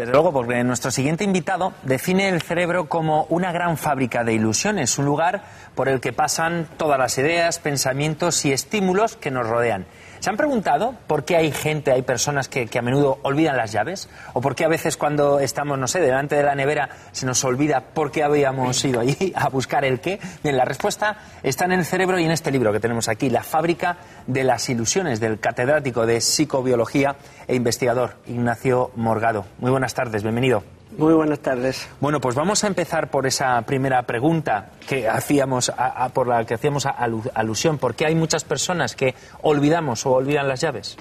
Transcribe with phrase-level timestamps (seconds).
[0.00, 4.98] Desde luego, porque nuestro siguiente invitado define el cerebro como una gran fábrica de ilusiones,
[4.98, 5.42] un lugar
[5.74, 9.84] por el que pasan todas las ideas, pensamientos y estímulos que nos rodean.
[10.20, 14.10] ¿Se han preguntado por qué hay gente, hay personas que, a menudo olvidan las llaves?
[14.34, 17.42] ¿O por qué a veces cuando estamos, no sé, delante de la nevera se nos
[17.42, 20.20] olvida por qué habíamos ido allí a buscar el qué?
[20.42, 23.42] Bien, la respuesta está en el cerebro y en este libro que tenemos aquí, La
[23.42, 23.96] fábrica
[24.26, 27.16] de las ilusiones, del catedrático de psicobiología
[27.48, 29.46] e investigador Ignacio Morgado.
[29.58, 30.79] Muy buenas tardes, bienvenido.
[30.98, 31.88] Muy buenas tardes.
[32.00, 36.44] Bueno, pues vamos a empezar por esa primera pregunta que hacíamos, a, a, por la
[36.44, 37.78] que hacíamos alusión.
[37.78, 40.96] ¿Por qué hay muchas personas que olvidamos o olvidan las llaves?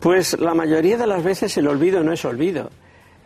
[0.00, 2.70] Pues la mayoría de las veces el olvido no es olvido.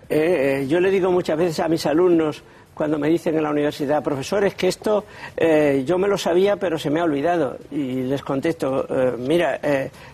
[0.08, 2.42] Eh, yo le digo muchas veces a mis alumnos
[2.75, 5.05] cuando me dicen en la universidad, profesores, que esto
[5.36, 7.56] eh, yo me lo sabía pero se me ha olvidado.
[7.70, 9.60] Y les contesto, eh, mira,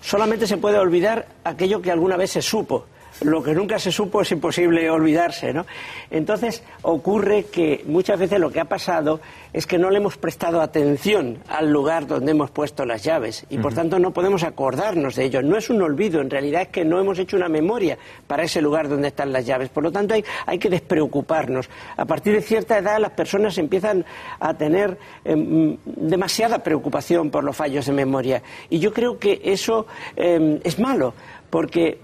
[0.00, 2.86] solamente se puede olvidar aquello que alguna vez se supo
[3.23, 5.67] lo que nunca se supo es imposible olvidarse, ¿no?
[6.11, 9.20] Entonces ocurre que muchas veces lo que ha pasado
[9.53, 13.59] es que no le hemos prestado atención al lugar donde hemos puesto las llaves y
[13.59, 13.77] por uh -huh.
[13.77, 15.42] tanto no podemos acordarnos de ello.
[15.42, 18.61] No es un olvido, en realidad es que no hemos hecho una memoria para ese
[18.61, 19.69] lugar donde están las llaves.
[19.69, 21.69] Por lo tanto hay, hay que despreocuparnos.
[21.97, 24.05] A partir de cierta edad las personas empiezan
[24.41, 29.87] a tener eh, demasiada preocupación por los fallos de memoria y yo creo que eso
[30.17, 31.15] eh, es malo
[31.55, 31.98] porque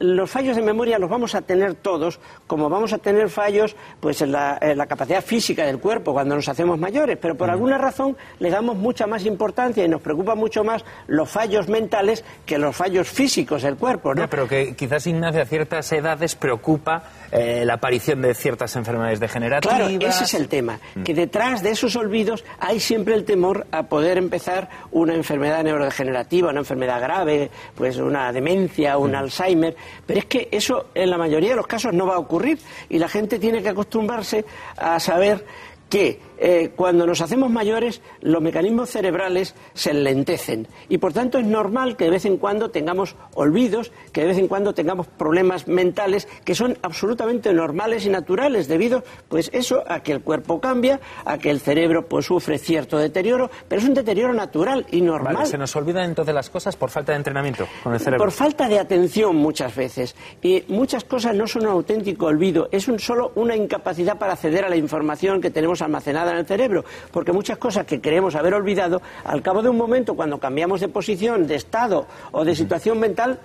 [0.00, 4.20] los fallos de memoria los vamos a tener todos, como vamos a tener fallos pues
[4.20, 7.78] en la, en la capacidad física del cuerpo cuando nos hacemos mayores, pero por alguna
[7.78, 12.58] razón le damos mucha más importancia y nos preocupa mucho más los fallos mentales que
[12.58, 14.14] los fallos físicos del cuerpo.
[14.14, 14.20] ¿no?
[14.20, 19.20] no pero que quizás Ignacio a ciertas edades preocupa eh, la aparición de ciertas enfermedades
[19.20, 19.74] degenerativas.
[19.74, 23.84] Claro, ese es el tema, que detrás de esos olvidos hay siempre el temor a
[23.84, 29.76] poder empezar una enfermedad neurodegenerativa, una enfermedad grave, pues una demencia un Alzheimer,
[30.06, 32.98] pero es que eso en la mayoría de los casos no va a ocurrir y
[32.98, 34.44] la gente tiene que acostumbrarse
[34.76, 35.44] a saber
[35.88, 41.46] que eh, cuando nos hacemos mayores los mecanismos cerebrales se enlentecen y por tanto es
[41.46, 45.68] normal que de vez en cuando tengamos olvidos, que de vez en cuando tengamos problemas
[45.68, 50.98] mentales que son absolutamente normales y naturales debido pues eso a que el cuerpo cambia,
[51.24, 55.34] a que el cerebro pues sufre cierto deterioro, pero es un deterioro natural y normal.
[55.34, 58.18] Vale, se nos olvidan entonces las cosas por falta de entrenamiento con el cerebro.
[58.18, 62.88] Por falta de atención muchas veces y muchas cosas no son un auténtico olvido, es
[62.88, 66.84] un solo una incapacidad para acceder a la información que tenemos almacenada en el cerebro,
[67.10, 70.88] porque muchas cosas que creemos haber olvidado, al cabo de un momento, cuando cambiamos de
[70.88, 73.38] posición, de estado o de situación mental,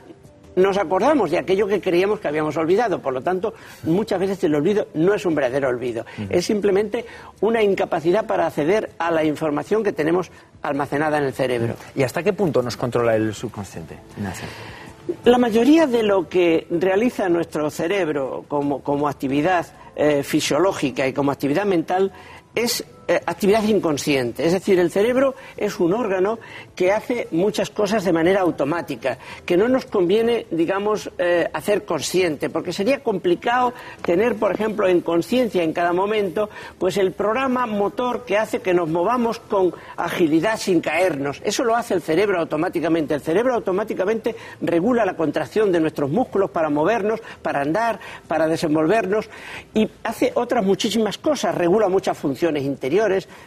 [0.57, 2.99] nos acordamos de aquello que creíamos que habíamos olvidado.
[2.99, 3.53] Por lo tanto,
[3.83, 6.27] muchas veces el olvido no es un verdadero olvido, uh -huh.
[6.31, 7.05] es simplemente
[7.41, 10.31] una incapacidad para acceder a la información que tenemos
[10.63, 11.75] almacenada en el cerebro.
[11.95, 13.97] ¿Y hasta qué punto nos controla el subconsciente?
[15.23, 21.31] La mayoría de lo que realiza nuestro cerebro como, como actividad eh, fisiológica y como
[21.31, 22.11] actividad mental
[22.55, 24.45] es eh, actividad inconsciente.
[24.45, 26.39] Es decir, el cerebro es un órgano
[26.75, 32.49] que hace muchas cosas de manera automática, que no nos conviene, digamos, eh, hacer consciente,
[32.49, 38.25] porque sería complicado tener, por ejemplo, en conciencia en cada momento, pues el programa motor
[38.25, 41.41] que hace que nos movamos con agilidad sin caernos.
[41.45, 43.13] Eso lo hace el cerebro automáticamente.
[43.13, 49.29] El cerebro automáticamente regula la contracción de nuestros músculos para movernos, para andar, para desenvolvernos
[49.73, 52.96] y hace otras muchísimas cosas, regula muchas funciones interiores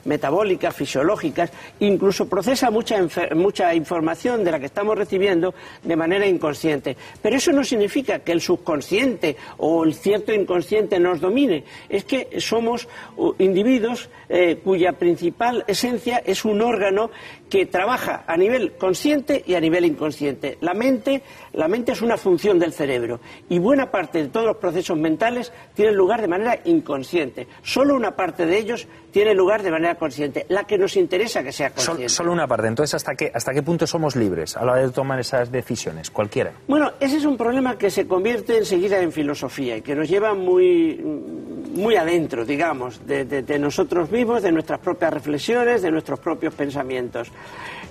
[0.04, 2.96] metabólicas, fisiológicas, incluso procesa mucha,
[3.34, 6.96] mucha información de la que estamos recibiendo de manera inconsciente.
[7.22, 11.64] Pero eso no significa que el subconsciente o el cierto inconsciente nos domine.
[11.88, 12.88] Es que somos
[13.38, 17.10] individuos eh, cuya principal esencia es un órgano
[17.48, 20.56] que trabaja a nivel consciente y a nivel inconsciente.
[20.60, 21.22] La mente,
[21.52, 25.52] la mente es una función del cerebro y buena parte de todos los procesos mentales
[25.74, 27.48] tienen lugar de manera inconsciente.
[27.62, 31.52] Solo una parte de ellos tiene lugar de manera consciente, la que nos interesa que
[31.52, 32.08] sea consciente.
[32.08, 32.68] Solo, solo una parte.
[32.68, 36.10] Entonces, ¿hasta qué, ¿hasta qué punto somos libres a la hora de tomar esas decisiones?
[36.10, 36.52] Cualquiera.
[36.68, 40.34] Bueno, ese es un problema que se convierte enseguida en filosofía y que nos lleva
[40.34, 40.96] muy,
[41.74, 46.54] muy adentro, digamos, de, de, de nosotros mismos, de nuestras propias reflexiones, de nuestros propios
[46.54, 47.32] pensamientos.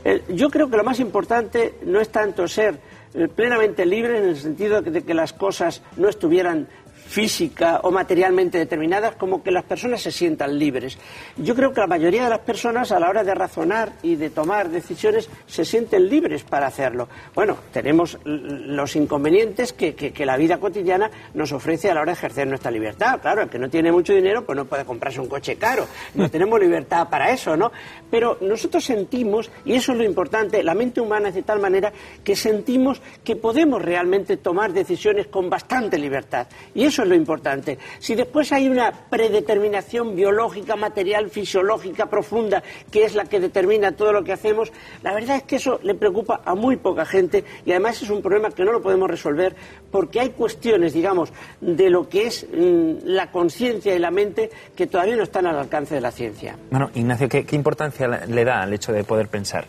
[0.06, 2.80] Eh, yo creo que lo más importante no es tanto ser
[3.14, 6.68] eh, plenamente libre en el sentido de que las cosas no estuvieran
[7.10, 10.98] física o materialmente determinadas como que las personas se sientan libres.
[11.38, 14.30] Yo creo que la mayoría de las personas a la hora de razonar y de
[14.30, 17.10] tomar decisiones se sienten libres para hacerlo.
[17.34, 22.18] Bueno, tenemos los inconvenientes que, que, la vida cotidiana nos ofrece a la hora de
[22.18, 23.20] ejercer nuestra libertad.
[23.20, 25.88] Claro, el que no tiene mucho dinero pues no puede comprarse un coche caro.
[26.14, 27.72] No tenemos libertad para eso, ¿no?
[28.12, 31.92] Pero nosotros sentimos, y eso es lo importante, la mente humana es de tal manera
[32.24, 36.48] que sentimos que podemos realmente tomar decisiones con bastante libertad.
[36.76, 37.78] Y eso es lo importante.
[38.00, 44.14] Si después hay una predeterminación biológica, material, fisiológica profunda, que es la que determina todo
[44.14, 44.72] lo que hacemos,
[45.04, 48.22] la verdad es que eso le preocupa a muy poca gente y además es un
[48.22, 49.56] problema que no lo podemos resolver
[49.92, 51.32] porque hay cuestiones, digamos,
[51.62, 55.58] de lo que es mm, la conciencia y la mente que todavía no están al
[55.58, 56.56] alcance de la ciencia.
[56.70, 59.66] Bueno, Ignacio, ¿qué, qué importancia le da al hecho de poder pensar?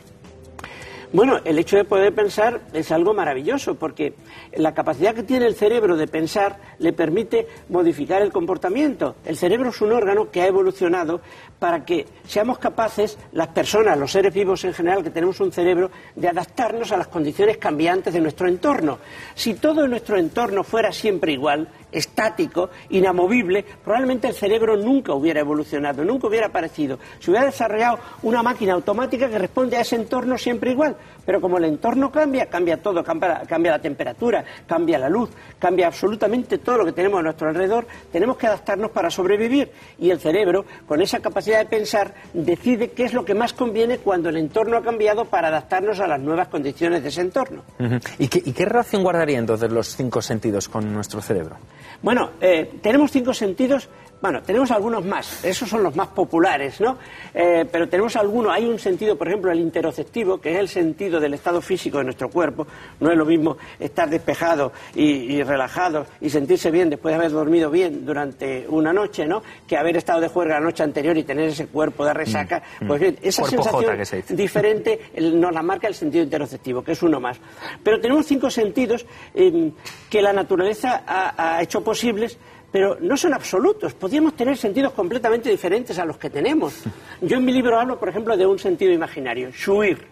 [1.13, 4.15] Bueno, el hecho de poder pensar es algo maravilloso porque
[4.55, 9.17] la capacidad que tiene el cerebro de pensar le permite modificar el comportamiento.
[9.25, 11.21] El cerebro es un órgano que ha evolucionado
[11.59, 15.91] para que seamos capaces, las personas, los seres vivos en general, que tenemos un cerebro,
[16.15, 18.99] de adaptarnos a las condiciones cambiantes de nuestro entorno.
[19.35, 26.05] Si todo nuestro entorno fuera siempre igual, estático, inamovible, probablemente el cerebro nunca hubiera evolucionado,
[26.05, 26.99] nunca hubiera aparecido.
[27.19, 30.97] Se hubiera desarrollado una máquina automática que responde a ese entorno siempre igual.
[31.25, 35.87] Pero como el entorno cambia, cambia todo, cambia, cambia la temperatura, cambia la luz, cambia
[35.87, 39.71] absolutamente todo lo que tenemos a nuestro alrededor, tenemos que adaptarnos para sobrevivir.
[39.99, 43.99] Y el cerebro, con esa capacidad de pensar, decide qué es lo que más conviene
[43.99, 47.63] cuando el entorno ha cambiado para adaptarnos a las nuevas condiciones de ese entorno.
[48.19, 51.57] ¿Y, qué, relación guardaría entonces los cinco sentidos con nuestro cerebro?
[52.03, 53.89] Bueno, eh, tenemos cinco sentidos
[54.21, 56.99] bueno, tenemos algunos más, esos son los más populares, ¿no?
[57.33, 61.19] Eh, pero tenemos algunos, hay un sentido, por ejemplo, el interoceptivo, que es el sentido
[61.19, 62.67] del estado físico de nuestro cuerpo.
[63.01, 67.71] No es lo mismo estar despejado y, relajado y sentirse bien después de haber dormido
[67.71, 69.43] bien durante una noche, ¿no?
[69.67, 72.63] Que haber estado de juerga la noche anterior y tener ese cuerpo de resaca.
[72.81, 72.89] Mm, mm.
[72.89, 77.39] Pues bien, esa sensación diferente nos la marca el sentido interoceptivo, que es uno más.
[77.83, 79.71] Pero tenemos cinco sentidos eh,
[80.11, 82.39] que la naturaleza ha hecho posibles
[82.71, 83.95] pero no son absolutos.
[83.95, 86.83] Podríamos tener sentidos completamente diferentes a los que tenemos.
[87.21, 90.07] Yo en mi libro hablo, por ejemplo, de un sentido imaginario, shuir.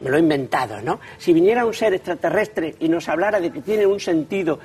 [0.00, 0.98] Me lo he inventado, ¿no?
[1.16, 4.58] Si viniera un ser extraterrestre y nos hablara de que tiene un sentido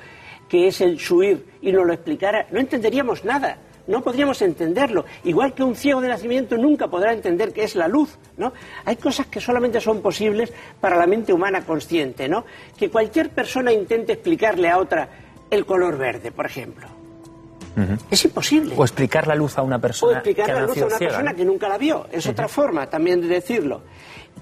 [0.48, 3.58] que es el shuir y nos lo explicara, no entenderíamos nada.
[3.86, 5.06] No podríamos entenderlo.
[5.24, 8.52] Igual que un ciego de nacimiento nunca podrá entender qué es la luz, ¿no?
[8.84, 12.44] Hay cosas que solamente son posibles para la mente humana consciente, ¿no?
[12.76, 15.08] Que cualquier persona intente explicarle a otra
[15.50, 16.97] el color verde, por ejemplo
[18.10, 18.74] es imposible.
[18.76, 20.12] O explicar la luz a una persona.
[20.12, 22.06] O explicar la luz a una persona que nunca la vio.
[22.12, 23.82] Es otra forma también de decirlo.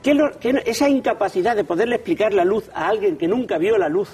[0.02, 4.08] Que, esa incapacidad de poderle explicar la luz a alguien que nunca vio la luz,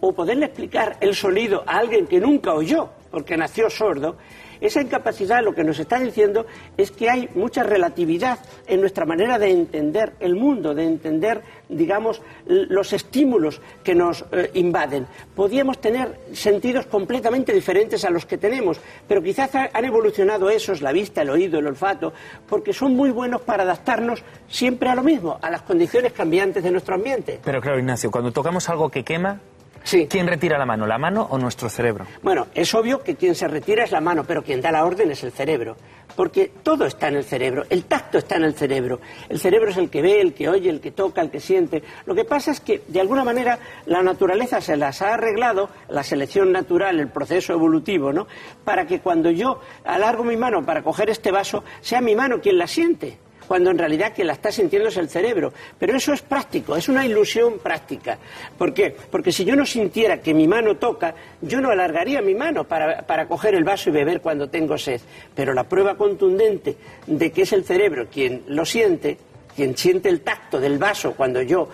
[0.00, 4.16] o poderle explicar el sonido a alguien que nunca oyó, porque nació sordo,
[4.62, 9.38] esa incapacidad lo que nos está diciendo es que hay mucha relatividad en nuestra manera
[9.38, 15.06] de entender el mundo, de entender, digamos, los estímulos que nos eh, invaden.
[15.34, 20.92] Podríamos tener sentidos completamente diferentes a los que tenemos, pero quizás han evolucionado esos, la
[20.92, 22.12] vista, el oído, el olfato,
[22.48, 26.70] porque son muy buenos para adaptarnos siempre a lo mismo, a las condiciones cambiantes de
[26.70, 27.40] nuestro ambiente.
[27.44, 29.40] Pero claro, Ignacio, cuando tocamos algo que quema,
[29.84, 32.06] ¿Quién retira la mano, la mano o nuestro cerebro?
[32.22, 35.10] Bueno, es obvio que quien se retira es la mano, pero quien da la orden
[35.10, 35.76] es el cerebro.
[36.16, 39.00] Porque todo está en el cerebro, el tacto está en el cerebro.
[39.28, 41.82] El cerebro es el que ve, el que oye, el que toca, el que siente.
[42.04, 46.02] Lo que pasa es que, de alguna manera, la naturaleza se las ha arreglado, la
[46.02, 48.26] selección natural, el proceso evolutivo, ¿no?
[48.64, 52.58] Para que cuando yo alargo mi mano para coger este vaso, sea mi mano quien
[52.58, 53.18] la siente
[53.52, 55.52] cuando en realidad quien la está sintiendo es el cerebro.
[55.78, 58.16] Pero eso es práctico, es una ilusión práctica.
[58.56, 58.96] ¿Por qué?
[59.10, 63.02] Porque si yo no sintiera que mi mano toca, yo no alargaría mi mano para,
[63.02, 65.02] para coger el vaso y beber cuando tengo sed.
[65.34, 69.18] Pero la prueba contundente de que es el cerebro quien lo siente,
[69.54, 71.68] quien siente el tacto del vaso cuando yo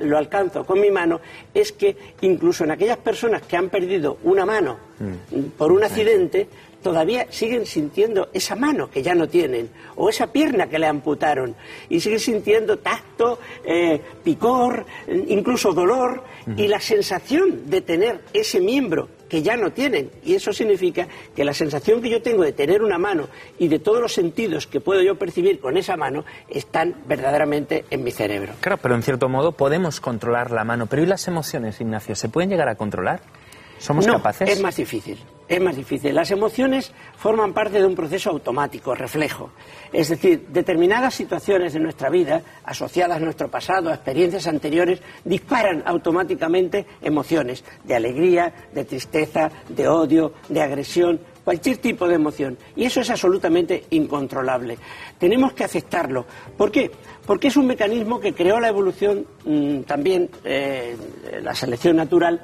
[0.00, 1.20] lo alcanzo con mi mano,
[1.52, 5.56] es que incluso en aquellas personas que han perdido una mano mm.
[5.56, 6.48] por un accidente,
[6.82, 11.54] todavía siguen sintiendo esa mano que ya no tienen, o esa pierna que le amputaron,
[11.88, 16.22] y siguen sintiendo tacto, eh, picor, incluso dolor,
[16.56, 20.10] y la sensación de tener ese miembro que ya no tienen.
[20.24, 23.28] Y eso significa que la sensación que yo tengo de tener una mano
[23.58, 28.04] y de todos los sentidos que puedo yo percibir con esa mano están verdaderamente en
[28.04, 28.54] mi cerebro.
[28.60, 30.86] Claro, pero en cierto modo podemos controlar la mano.
[30.86, 32.14] Pero ¿y las emociones, Ignacio?
[32.14, 33.20] ¿Se pueden llegar a controlar?
[33.78, 34.48] ¿Somos no, capaces?
[34.48, 35.18] Es más difícil.
[35.48, 36.14] Es más difícil.
[36.14, 39.50] Las emociones forman parte de un proceso automático, reflejo.
[39.92, 45.82] Es decir, determinadas situaciones de nuestra vida, asociadas a nuestro pasado, a experiencias anteriores, disparan
[45.86, 52.58] automáticamente emociones de alegría, de tristeza, de odio, de agresión, cualquier tipo de emoción.
[52.74, 54.78] Y eso es absolutamente incontrolable.
[55.16, 56.26] Tenemos que aceptarlo.
[56.56, 56.90] ¿Por qué?
[57.24, 60.96] Porque es un mecanismo que creó la evolución, mm, también eh,
[61.42, 62.42] la selección natural,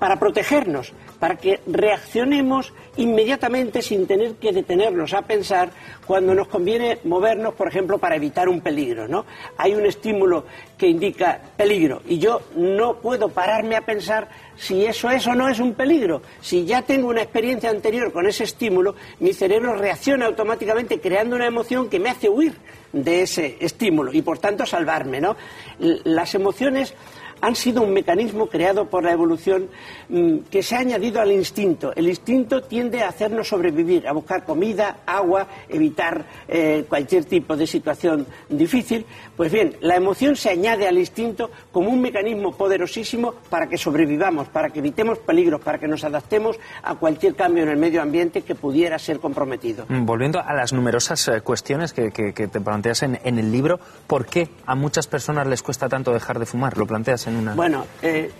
[0.00, 5.70] para protegernos, para que reaccionemos inmediatamente sin tener que detenernos a pensar
[6.06, 9.06] cuando nos conviene movernos, por ejemplo, para evitar un peligro.
[9.06, 9.26] ¿no?
[9.58, 10.46] Hay un estímulo
[10.78, 15.48] que indica peligro y yo no puedo pararme a pensar si eso es o no
[15.48, 16.22] es un peligro.
[16.40, 21.46] Si ya tengo una experiencia anterior con ese estímulo, mi cerebro reacciona automáticamente creando una
[21.46, 22.54] emoción que me hace huir
[22.92, 25.20] de ese estímulo y por tanto salvarme.
[25.20, 25.36] ¿no?
[25.78, 26.94] Las emociones
[27.40, 29.68] han sido un mecanismo creado por la evolución
[30.08, 31.92] mm, que se ha añadido al instinto.
[31.94, 37.66] El instinto tiende a hacernos sobrevivir, a buscar comida, agua, evitar eh, cualquier tipo de
[37.66, 39.06] situación difícil.
[39.36, 44.48] Pues bien, la emoción se añade al instinto como un mecanismo poderosísimo para que sobrevivamos,
[44.48, 48.42] para que evitemos peligros, para que nos adaptemos a cualquier cambio en el medio ambiente
[48.42, 49.86] que pudiera ser comprometido.
[49.88, 54.48] Mm, volviendo a las numerosas eh, cuestiones que, te planteas en, el libro, ¿por qué
[54.66, 56.76] a muchas personas les cuesta tanto dejar de fumar?
[56.76, 58.30] ¿Lo planteas bueno, eh,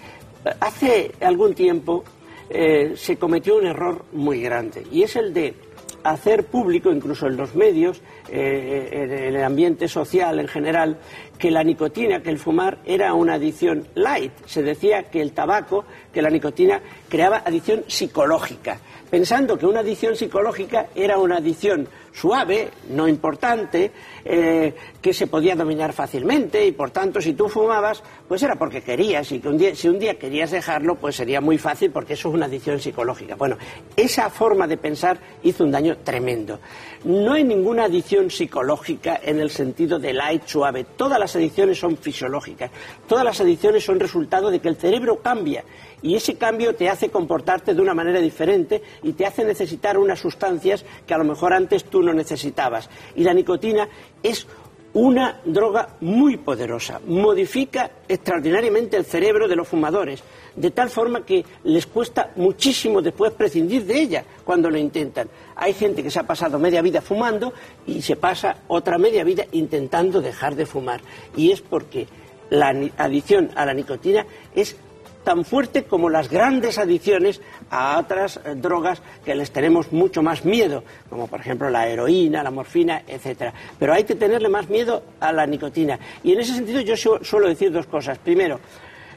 [0.60, 2.04] hace algún tiempo
[2.48, 5.54] eh, se cometió un error muy grande y es el de
[6.02, 10.98] hacer público, incluso en los medios, eh, en el ambiente social en general,
[11.38, 14.32] que la nicotina, que el fumar era una adicción light.
[14.46, 18.78] Se decía que el tabaco, que la nicotina creaba adicción psicológica,
[19.10, 23.92] pensando que una adicción psicológica era una adicción suave, no importante,
[24.24, 28.82] eh, que se podía dominar fácilmente y por tanto si tú fumabas, pues era porque
[28.82, 32.14] querías y que un día, si un día querías dejarlo, pues sería muy fácil porque
[32.14, 33.36] eso es una adicción psicológica.
[33.36, 33.56] Bueno,
[33.96, 36.60] esa forma de pensar hizo un daño tremendo.
[37.04, 40.84] No hay ninguna adicción psicológica en el sentido de light suave.
[40.96, 42.70] Todas las adicciones son fisiológicas.
[43.08, 45.64] Todas las adicciones son resultado de que el cerebro cambia
[46.02, 50.18] y ese cambio te hace comportarte de una manera diferente y te hace necesitar unas
[50.18, 52.88] sustancias que a lo mejor antes tú no necesitabas.
[53.14, 53.88] Y la nicotina
[54.22, 54.46] es
[54.92, 60.22] una droga muy poderosa, modifica extraordinariamente el cerebro de los fumadores,
[60.56, 65.28] de tal forma que les cuesta muchísimo después prescindir de ella cuando lo intentan.
[65.54, 67.52] Hay gente que se ha pasado media vida fumando
[67.86, 71.00] y se pasa otra media vida intentando dejar de fumar.
[71.36, 72.08] Y es porque
[72.50, 74.76] la adicción a la nicotina es
[75.24, 80.44] tan fuerte como las grandes adicciones a otras eh, drogas que les tenemos mucho más
[80.44, 83.52] miedo, como por ejemplo la heroína, la morfina, etcétera.
[83.78, 85.98] Pero hay que tenerle más miedo a la nicotina.
[86.22, 88.18] Y en ese sentido yo suelo decir dos cosas.
[88.18, 88.60] Primero,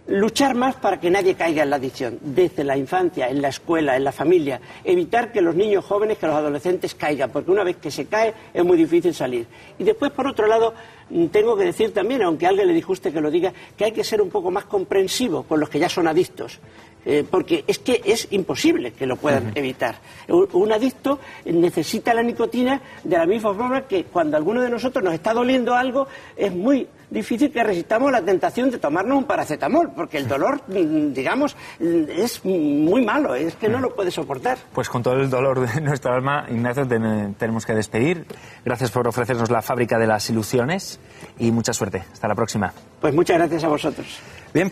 [0.08, 3.96] luchar más para que nadie caiga en la adicción, desde la infancia, en la escuela,
[3.96, 7.78] en la familia, evitar que los niños jóvenes, que los adolescentes caigan, porque una vez
[7.78, 9.48] que se cae es muy difícil salir.
[9.80, 10.74] Y después, por otro lado,
[11.10, 13.92] mm, tengo que decir también, aunque a alguien le disguste que lo diga, que hay
[13.92, 16.60] que ser un poco más comprensivo con los que ya son adictos.
[17.06, 19.96] Eh, porque es que es imposible que lo puedan evitar.
[20.30, 25.14] Un, adicto necesita la nicotina de la misma forma que cuando alguno de nosotros nos
[25.14, 30.18] está doliendo algo, es muy difícil que resistamos la tentación de tomarnos un paracetamol, porque
[30.18, 34.58] el dolor, mm, digamos, mm, es muy malo, es que no lo puede soportar.
[34.74, 38.26] Pues con todo el dolor de nuestra alma, Ignacio, tenemos que despedir.
[38.66, 41.00] Gracias por ofrecernos la fábrica de las ilusiones
[41.38, 42.04] y mucha suerte.
[42.12, 42.74] Hasta la próxima.
[43.00, 44.20] Pues muchas gracias a vosotros.
[44.54, 44.72] Bien.